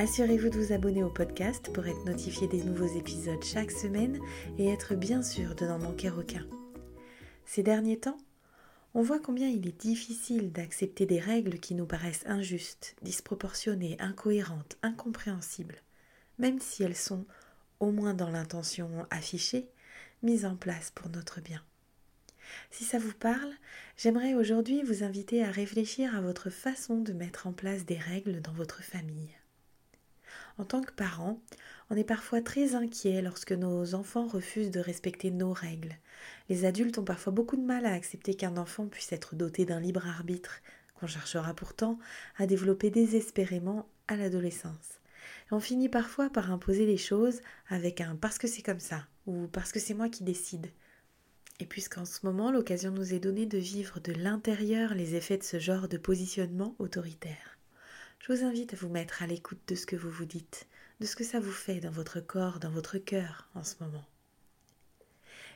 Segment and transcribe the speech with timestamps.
[0.00, 4.20] Assurez-vous de vous abonner au podcast pour être notifié des nouveaux épisodes chaque semaine
[4.56, 6.46] et être bien sûr de n'en manquer aucun.
[7.44, 8.16] Ces derniers temps,
[8.94, 14.78] on voit combien il est difficile d'accepter des règles qui nous paraissent injustes, disproportionnées, incohérentes,
[14.82, 15.82] incompréhensibles,
[16.38, 17.26] même si elles sont,
[17.80, 19.68] au moins dans l'intention affichée,
[20.22, 21.64] mises en place pour notre bien.
[22.70, 23.52] Si ça vous parle,
[23.96, 28.40] j'aimerais aujourd'hui vous inviter à réfléchir à votre façon de mettre en place des règles
[28.40, 29.34] dans votre famille.
[30.58, 31.40] En tant que parents,
[31.88, 35.94] on est parfois très inquiet lorsque nos enfants refusent de respecter nos règles.
[36.48, 39.78] Les adultes ont parfois beaucoup de mal à accepter qu'un enfant puisse être doté d'un
[39.78, 40.60] libre arbitre,
[40.96, 42.00] qu'on cherchera pourtant
[42.36, 44.98] à développer désespérément à l'adolescence.
[45.52, 49.46] on finit parfois par imposer les choses avec un parce que c'est comme ça ou
[49.46, 50.66] parce que c'est moi qui décide.
[51.60, 55.44] Et puisqu'en ce moment l'occasion nous est donnée de vivre de l'intérieur les effets de
[55.44, 57.57] ce genre de positionnement autoritaire
[58.28, 60.66] je vous invite à vous mettre à l'écoute de ce que vous vous dites,
[61.00, 64.04] de ce que ça vous fait dans votre corps, dans votre cœur en ce moment.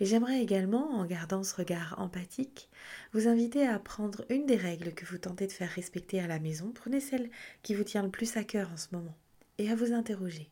[0.00, 2.68] Et j'aimerais également, en gardant ce regard empathique,
[3.12, 6.40] vous inviter à prendre une des règles que vous tentez de faire respecter à la
[6.40, 7.30] maison, prenez celle
[7.62, 9.16] qui vous tient le plus à cœur en ce moment,
[9.58, 10.50] et à vous interroger.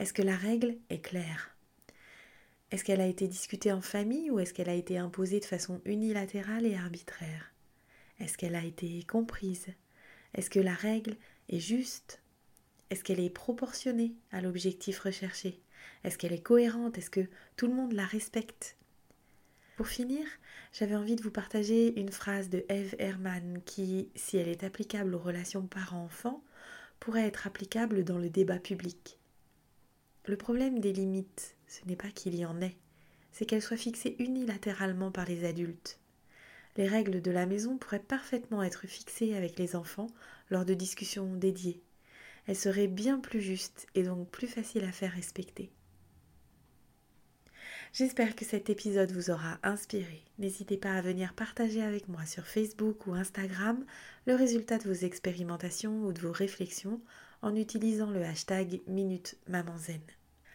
[0.00, 1.56] Est-ce que la règle est claire?
[2.72, 5.80] Est-ce qu'elle a été discutée en famille ou est-ce qu'elle a été imposée de façon
[5.84, 7.52] unilatérale et arbitraire?
[8.18, 9.68] Est-ce qu'elle a été comprise?
[10.34, 11.16] Est-ce que la règle
[11.48, 12.20] est juste?
[12.90, 15.60] Est-ce qu'elle est proportionnée à l'objectif recherché?
[16.04, 16.98] Est-ce qu'elle est cohérente?
[16.98, 18.76] Est-ce que tout le monde la respecte?
[19.76, 20.26] Pour finir,
[20.72, 25.14] j'avais envie de vous partager une phrase de Eve Herman qui, si elle est applicable
[25.14, 26.44] aux relations parents-enfants,
[27.00, 29.18] pourrait être applicable dans le débat public.
[30.26, 32.76] Le problème des limites, ce n'est pas qu'il y en ait,
[33.32, 35.98] c'est qu'elles soient fixées unilatéralement par les adultes.
[36.76, 40.10] Les règles de la maison pourraient parfaitement être fixées avec les enfants
[40.50, 41.82] lors de discussions dédiées.
[42.46, 45.70] Elles seraient bien plus justes et donc plus faciles à faire respecter.
[47.92, 50.22] J'espère que cet épisode vous aura inspiré.
[50.38, 53.84] N'hésitez pas à venir partager avec moi sur Facebook ou Instagram
[54.26, 57.02] le résultat de vos expérimentations ou de vos réflexions
[57.42, 60.00] en utilisant le hashtag Minute Maman Zen.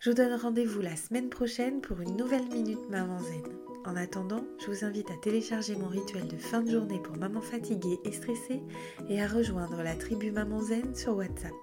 [0.00, 3.67] Je vous donne rendez-vous la semaine prochaine pour une nouvelle Minute Maman Zen.
[3.88, 7.40] En attendant, je vous invite à télécharger mon rituel de fin de journée pour maman
[7.40, 8.60] fatiguée et stressée
[9.08, 11.54] et à rejoindre la tribu Maman Zen sur WhatsApp.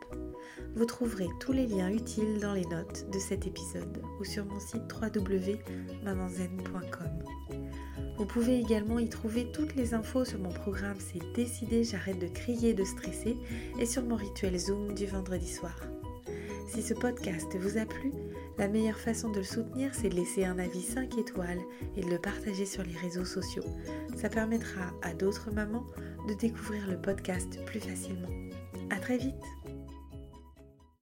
[0.75, 4.59] Vous trouverez tous les liens utiles dans les notes de cet épisode ou sur mon
[4.59, 7.59] site www.mamanzen.com.
[8.17, 12.27] Vous pouvez également y trouver toutes les infos sur mon programme C'est décidé, j'arrête de
[12.27, 13.37] crier et de stresser
[13.79, 15.79] et sur mon rituel Zoom du vendredi soir.
[16.67, 18.11] Si ce podcast vous a plu,
[18.57, 21.61] la meilleure façon de le soutenir, c'est de laisser un avis 5 étoiles
[21.95, 23.65] et de le partager sur les réseaux sociaux.
[24.15, 25.85] Ça permettra à d'autres mamans
[26.27, 28.29] de découvrir le podcast plus facilement.
[28.89, 29.35] À très vite!